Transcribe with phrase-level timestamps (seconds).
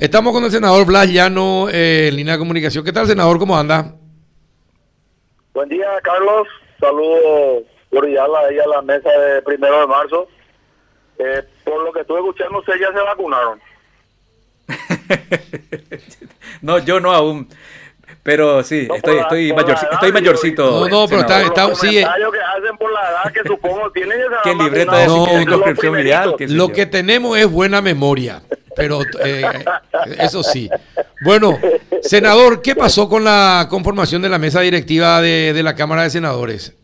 [0.00, 2.84] Estamos con el senador Blas Llano eh, en línea de comunicación.
[2.84, 3.38] ¿Qué tal, senador?
[3.38, 3.94] ¿Cómo anda?
[5.52, 6.48] Buen día, Carlos.
[6.80, 10.26] Saludos cordial ahí a la mesa de primero de marzo.
[11.20, 13.60] Eh, por lo que estuve escuchando, ustedes ya se vacunaron.
[16.62, 17.48] no, yo no aún.
[18.24, 19.60] Pero sí, No, estoy, la- estoy, edad,
[19.92, 20.70] estoy digo, mayorcito.
[20.70, 21.72] No, no, pero está- senador.
[21.72, 22.04] está- sí, eh.
[22.32, 25.26] que hacen por la edad que supongo tienen que Que el libreto vacunado.
[25.26, 25.44] de
[26.26, 26.74] No, qué sé Lo yo.
[26.74, 28.42] que tenemos es buena memoria,
[28.76, 29.44] pero eh,
[30.18, 30.68] eso sí.
[31.22, 31.58] Bueno,
[32.02, 36.10] senador, ¿qué pasó con la conformación de la mesa directiva de, de la Cámara de
[36.10, 36.76] Senadores?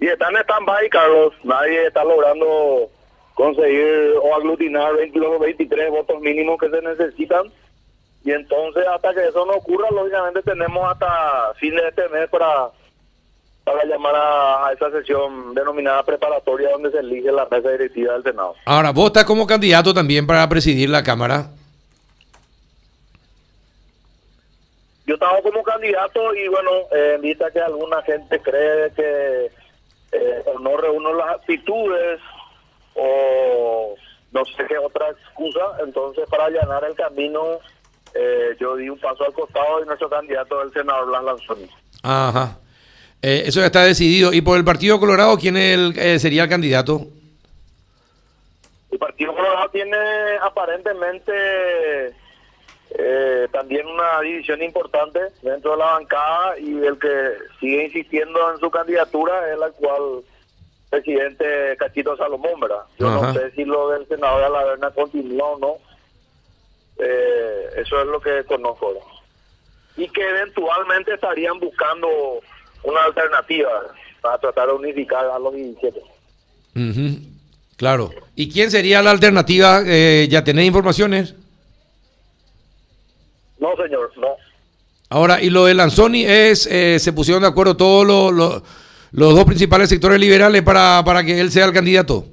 [0.00, 1.34] Y están en stand-by, Carlos.
[1.44, 2.90] Nadie está logrando
[3.34, 7.46] conseguir o aglutinar 22 o 23 votos mínimos que se necesitan.
[8.24, 12.70] Y entonces, hasta que eso no ocurra, lógicamente tenemos hasta fin de este mes para,
[13.70, 18.22] para llamar a, a esa sesión denominada preparatoria donde se elige la mesa directiva del
[18.22, 18.54] Senado.
[18.64, 21.50] Ahora, vos estás como candidato también para presidir la Cámara.
[25.06, 29.50] Yo estaba como candidato y bueno, eh, en vista que alguna gente cree que
[30.12, 32.20] eh, no reúno las actitudes
[32.94, 33.94] o
[34.32, 37.58] no sé qué otra excusa, entonces para allanar el camino
[38.14, 41.70] eh, yo di un paso al costado y nuestro candidato es el senador Blas Lanzoni.
[42.02, 42.56] Ajá.
[43.22, 44.32] Eh, eso ya está decidido.
[44.32, 47.06] ¿Y por el Partido Colorado quién es el, eh, sería el candidato?
[48.90, 49.96] El Partido Colorado tiene
[50.42, 51.32] aparentemente
[52.98, 58.58] eh, también una división importante dentro de la bancada y el que sigue insistiendo en
[58.58, 60.22] su candidatura es el actual
[60.90, 62.82] presidente Cachito Salomón, ¿verdad?
[62.98, 63.26] Yo Ajá.
[63.28, 65.74] no sé si lo del senador de Alaverna continúa o no.
[66.98, 68.88] Eh, eso es lo que conozco.
[68.88, 69.06] ¿verdad?
[69.96, 72.40] Y que eventualmente estarían buscando
[72.84, 73.70] una alternativa
[74.20, 76.00] para tratar de unificar a los 17.
[76.76, 77.18] Ujú,
[77.76, 78.10] Claro.
[78.36, 79.80] ¿Y quién sería la alternativa?
[79.86, 81.34] Eh, ¿Ya tenéis informaciones?
[83.58, 84.28] No, señor, no.
[85.08, 88.62] Ahora, y lo de Lanzoni es, eh, se pusieron de acuerdo todos los, los-
[89.12, 92.24] los dos principales sectores liberales para, para que él sea el candidato.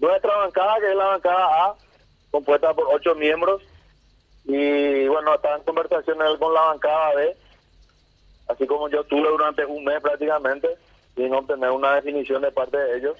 [0.00, 1.74] Nuestra bancada, que es la bancada A,
[2.32, 3.62] compuesta por ocho miembros,
[4.44, 7.36] y bueno, está en conversación él con la bancada B,
[8.56, 10.68] así como yo tuve durante un mes prácticamente,
[11.14, 13.16] sin obtener una definición de parte de ellos.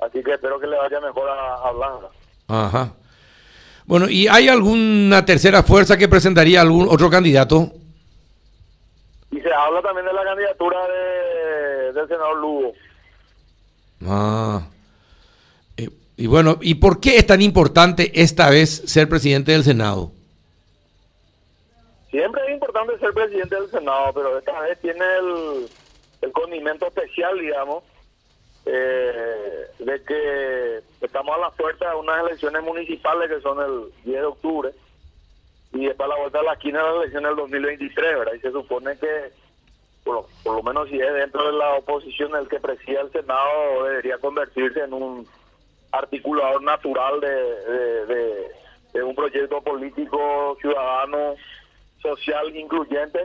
[0.00, 2.06] Así que espero que le vaya mejor a, a Blanca.
[2.48, 2.92] Ajá.
[3.86, 7.72] Bueno, ¿y hay alguna tercera fuerza que presentaría algún otro candidato?
[9.30, 12.72] Y se habla también de la candidatura de, del senador Lugo.
[14.06, 14.68] Ah.
[15.76, 20.12] Eh, y bueno, ¿y por qué es tan importante esta vez ser presidente del Senado?
[22.12, 25.02] Siempre es importante ser presidente del Senado, pero esta vez tiene
[26.20, 27.82] el, condimento especial, digamos,
[28.66, 34.20] eh, de que estamos a la puerta de unas elecciones municipales que son el 10
[34.20, 34.70] de octubre
[35.72, 38.34] y después a la vuelta de la esquina de las elecciones del 2023, ¿verdad?
[38.34, 39.32] Y se supone que,
[40.04, 43.84] por por lo menos si es dentro de la oposición el que presida el Senado,
[43.84, 45.26] debería convertirse en un
[45.92, 51.36] articulador natural de un proyecto político ciudadano
[52.02, 53.20] social incluyente,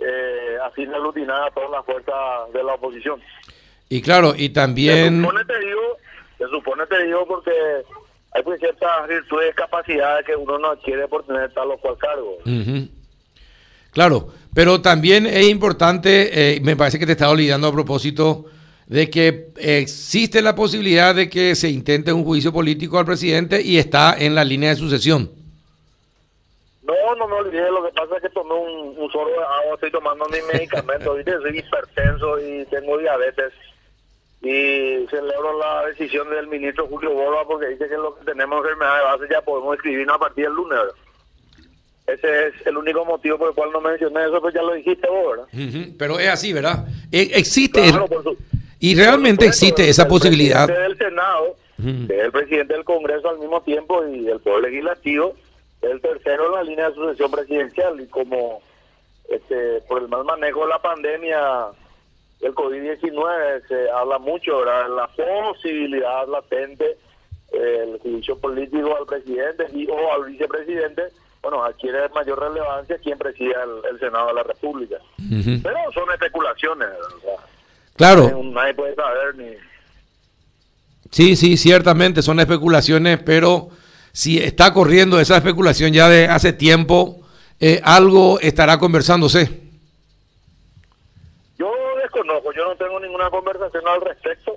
[0.00, 3.20] eh, así de aglutinar a todas las fuerzas de la oposición.
[3.88, 5.22] Y claro, y Se también...
[5.22, 5.96] supone, te digo,
[6.38, 7.52] se supone, te digo, porque
[8.32, 12.38] hay pues ciertas virtudes, capacidades que uno no adquiere por tener tal o cual cargo.
[13.92, 18.46] Claro, pero también es importante, eh, me parece que te estaba olvidando a propósito
[18.86, 23.78] de que existe la posibilidad de que se intente un juicio político al presidente y
[23.78, 25.30] está en la línea de sucesión.
[26.86, 29.74] No, no me olvidé, lo que pasa es que tomé un, un sorbo de agua,
[29.74, 31.32] estoy tomando mis medicamentos, ¿viste?
[31.40, 33.52] soy hipertenso y tengo diabetes.
[34.42, 38.98] Y celebro la decisión del ministro Julio Borba porque dice que lo que tenemos enfermedad
[38.98, 40.78] de base ya podemos escribirnos a partir del lunes.
[40.78, 40.94] ¿verdad?
[42.06, 45.08] Ese es el único motivo por el cual no mencioné eso, pues ya lo dijiste
[45.08, 45.46] vos, ¿verdad?
[45.52, 46.86] Ujú, Pero es así, ¿verdad?
[47.10, 48.36] E- existe, Claro, por su-
[48.78, 50.66] y realmente supuesto, existe esa el posibilidad.
[50.66, 55.34] presidente del Senado, es el presidente del Congreso al mismo tiempo y el Poder Legislativo,
[55.82, 58.00] el tercero en la línea de sucesión presidencial.
[58.00, 58.60] Y como
[59.28, 61.66] este, por el mal manejo de la pandemia
[62.40, 64.84] del COVID-19 se habla mucho ¿verdad?
[64.84, 65.08] de la
[65.48, 66.98] posibilidad latente
[67.52, 71.04] eh, el juicio político al presidente y o al vicepresidente,
[71.40, 74.96] bueno, adquiere mayor relevancia quien presida el, el Senado de la República.
[75.16, 77.36] Pero son especulaciones, o sea,
[77.96, 79.52] Claro, nadie puede saber ni...
[81.10, 83.70] sí, sí, ciertamente son especulaciones, pero
[84.16, 87.20] si está corriendo esa especulación ya de hace tiempo,
[87.60, 89.50] eh, algo estará conversándose.
[91.58, 91.70] Yo
[92.02, 94.56] desconozco, yo no tengo ninguna conversación al respecto.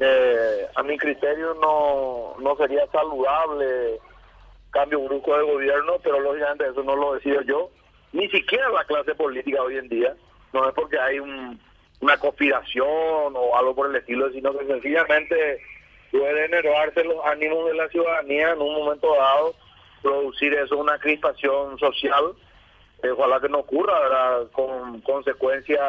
[0.00, 4.00] Eh, a mi criterio no, no sería saludable
[4.70, 7.68] cambio brusco de gobierno, pero lógicamente eso no lo decido yo,
[8.14, 10.16] ni siquiera la clase política hoy en día,
[10.54, 15.60] no es porque hay una conspiración o algo por el estilo, sino que sencillamente
[16.18, 19.54] puede enervarse los ánimos de la ciudadanía en un momento dado,
[20.00, 22.24] producir eso una crispación social,
[23.02, 24.50] eh, ojalá que no ocurra, ¿verdad?
[24.52, 25.80] con consecuencias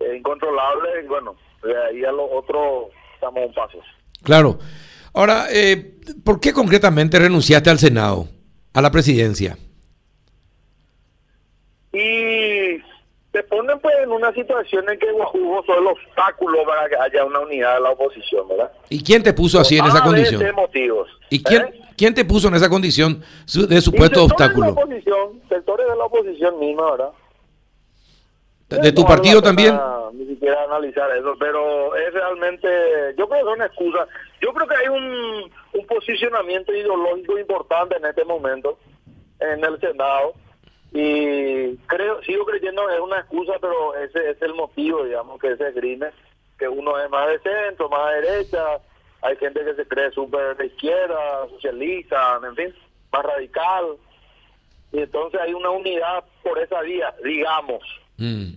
[0.00, 3.78] eh, incontrolables, y bueno, de ahí a los otros estamos un paso.
[4.22, 4.58] Claro.
[5.12, 8.28] Ahora, eh, ¿por qué concretamente renunciaste al Senado,
[8.72, 9.58] a la presidencia?
[11.92, 12.82] Y
[13.36, 17.22] te ponen pues en una situación en que Guajugo son el obstáculo para que haya
[17.22, 18.72] una unidad de la oposición, ¿verdad?
[18.88, 20.42] ¿Y quién te puso así en esa condición?
[20.42, 21.06] De motivos.
[21.28, 21.80] ¿Y quién, ¿eh?
[21.98, 23.22] quién te puso en esa condición
[23.68, 24.68] de supuesto obstáculo?
[24.68, 27.10] De la oposición, sectores de la oposición misma, ¿verdad?
[28.70, 29.78] ¿De, tu partido también?
[30.14, 32.68] Ni siquiera analizar eso, pero es realmente,
[33.18, 34.08] yo creo que son excusas.
[34.40, 38.78] Yo creo que hay un, un posicionamiento ideológico importante en este momento
[39.40, 40.32] en el Senado
[40.92, 45.52] y creo sigo creyendo que es una excusa, pero ese es el motivo, digamos, que
[45.52, 46.08] ese grime,
[46.58, 48.80] que uno es más de centro, más de derecha,
[49.22, 52.74] hay gente que se cree súper de izquierda, socialista, en fin,
[53.12, 53.96] más radical,
[54.92, 57.82] y entonces hay una unidad por esa vía, digamos.
[58.16, 58.52] Mm.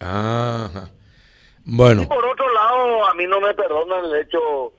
[0.00, 0.90] Ajá.
[1.64, 2.02] Bueno.
[2.02, 4.72] Y por otro lado, a mí no me perdona el hecho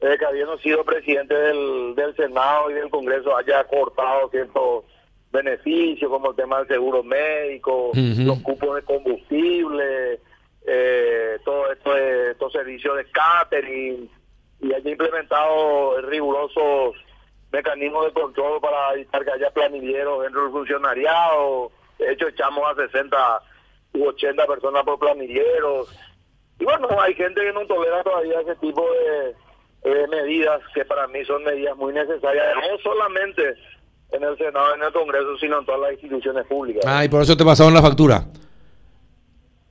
[0.00, 4.84] de que habiendo sido presidente del, del Senado y del Congreso haya cortado ciertos
[5.32, 10.20] beneficios como el tema del seguro médico, los cupos de combustible,
[10.66, 14.10] eh, todo esto de estos servicios de catering
[14.60, 16.94] y haya implementado rigurosos
[17.50, 21.72] mecanismos de control para evitar que haya planilleros dentro del funcionariado.
[21.98, 23.42] De hecho, echamos a 60
[23.94, 25.94] u 80 personas por planilleros.
[26.58, 29.34] Y bueno, hay gente que no tolera todavía ese tipo de,
[30.08, 33.56] medidas que para mí son medidas muy necesarias, no solamente
[34.12, 36.84] en el Senado, en el Congreso, sino en todas las instituciones públicas.
[36.86, 38.24] Ah, y por eso te pasaron la factura.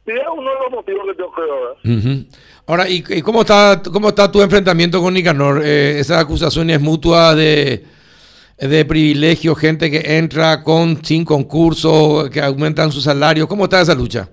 [0.05, 2.25] Sí, es uno de los motivos que yo creo.
[2.65, 5.61] Ahora, ¿y, cómo está cómo está tu enfrentamiento con Nicanor?
[5.63, 7.85] Eh, esas acusaciones mutuas de
[8.61, 13.47] de privilegio, gente que entra con sin concurso, que aumentan su salario.
[13.47, 14.29] ¿Cómo está esa lucha?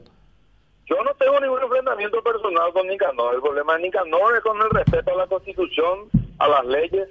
[0.86, 3.34] Yo no tengo ningún enfrentamiento personal con Nicanor.
[3.34, 7.08] El problema de Nicanor es con el respeto a la Constitución, a las leyes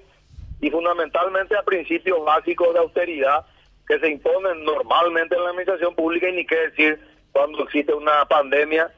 [0.61, 3.45] y fundamentalmente a principios básicos de austeridad
[3.87, 6.99] que se imponen normalmente en la administración pública y ni qué decir
[7.31, 8.91] cuando existe una pandemia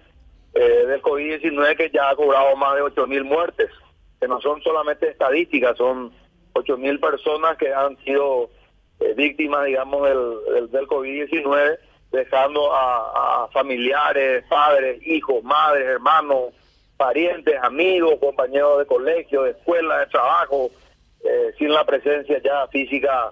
[0.54, 3.70] eh, del COVID-19 que ya ha cobrado más de 8 mil muertes,
[4.20, 6.12] que no son solamente estadísticas, son
[6.54, 8.50] ocho mil personas que han sido
[9.00, 11.78] eh, víctimas, digamos, del, del, COVID-19,
[12.12, 16.54] dejando a, familiares, padres, hijos, madres, hermanos,
[16.98, 20.70] parientes, amigos, compañeros de colegio, de escuela, de trabajo,
[21.24, 23.32] eh, sin la presencia ya física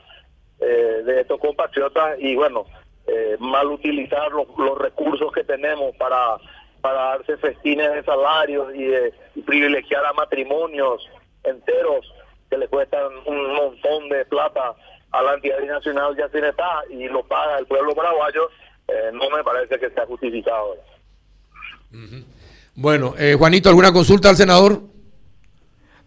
[0.60, 2.66] eh, de estos compatriotas y bueno,
[3.39, 6.38] mal utilizar los, los, recursos que tenemos para,
[6.81, 11.10] para darse festines de salarios y, de, y privilegiar a matrimonios
[11.44, 12.06] enteros
[12.50, 14.75] que le cuestan un montón de plata
[15.12, 18.50] a la entidad nacional ya tiene está y lo paga el pueblo paraguayo,
[18.88, 20.78] eh, no me parece que sea justificado.
[22.75, 24.81] Bueno, eh, Juanito, ¿alguna consulta al senador?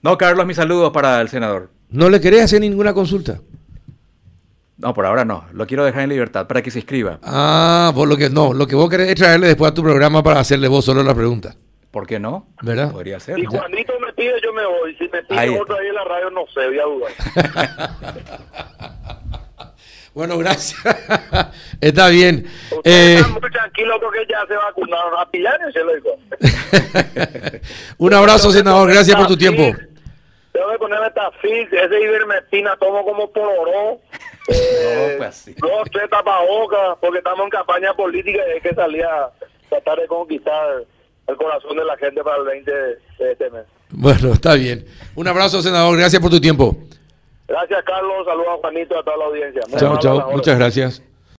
[0.02, 1.70] No, Carlos, mis saludos para el senador.
[1.90, 3.40] ¿No le querés hacer ninguna consulta?
[4.78, 5.44] No, por ahora no.
[5.52, 7.18] Lo quiero dejar en libertad para que se inscriba.
[7.22, 8.54] Ah, vos lo que no.
[8.54, 11.14] Lo que vos querés es traerle después a tu programa para hacerle vos solo la
[11.14, 11.54] pregunta.
[11.90, 12.46] ¿Por qué no?
[12.62, 12.92] ¿Verdad?
[12.92, 13.36] Podría ser.
[13.36, 14.94] Si Juanito me pide, yo me voy.
[14.96, 17.12] Si me pide otro ahí en la radio, no sé, voy a dudar.
[20.14, 20.80] bueno, gracias.
[21.80, 22.46] Está bien.
[22.84, 23.16] eh...
[23.18, 26.16] están muy tranquilos porque ya se vacunaron a pillar se lo digo.
[27.98, 28.88] Un abrazo, senador.
[28.90, 29.76] Gracias por tu tiempo.
[30.52, 34.00] Tengo que ponerme esta fix, ese ivermectina tomo como por oro.
[34.48, 35.54] Eh, no, pues sí.
[35.58, 39.30] Dos, tres tapabocas, porque estamos en campaña política y hay que salir a
[39.68, 40.84] tratar de conquistar
[41.28, 42.98] el corazón de la gente para el 20 de
[43.32, 43.64] este mes.
[43.90, 44.84] Bueno, está bien.
[45.14, 45.96] Un abrazo, senador.
[45.96, 46.76] Gracias por tu tiempo.
[47.46, 48.24] Gracias, Carlos.
[48.26, 49.62] Saludos a Juanito y a toda la audiencia.
[49.76, 50.30] chao, chao.
[50.32, 51.02] Muchas gracias.